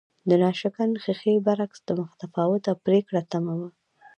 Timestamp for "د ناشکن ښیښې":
0.29-1.35